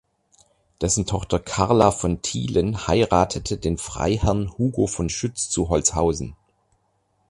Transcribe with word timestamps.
Dessen 0.81 1.05
Tochter 1.05 1.37
Carla 1.39 1.91
von 1.91 2.23
Thielen 2.23 2.87
heiratete 2.87 3.57
den 3.59 3.77
Freiherrn 3.77 4.49
Hugo 4.57 4.87
von 4.87 5.09
Schütz 5.09 5.51
zu 5.51 5.69
Holzhausen. 5.69 6.35